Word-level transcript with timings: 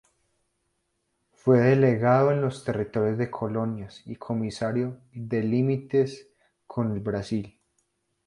Fue 1.35 1.59
delegado 1.59 2.31
en 2.31 2.41
los 2.41 2.63
territorios 2.63 3.19
de 3.19 3.29
colonias 3.29 4.01
y 4.07 4.15
comisario 4.15 4.99
de 5.13 5.43
límites 5.43 6.27
con 6.65 6.91
el 6.93 6.99
Brasil. 7.01 7.59